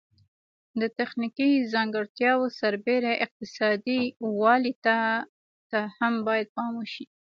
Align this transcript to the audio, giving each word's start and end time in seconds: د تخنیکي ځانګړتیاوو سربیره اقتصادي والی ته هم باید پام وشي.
د 0.79 0.81
تخنیکي 0.97 1.49
ځانګړتیاوو 1.73 2.45
سربیره 2.59 3.11
اقتصادي 3.25 4.01
والی 4.41 4.73
ته 5.73 5.79
هم 5.97 6.13
باید 6.27 6.47
پام 6.55 6.73
وشي. 6.77 7.05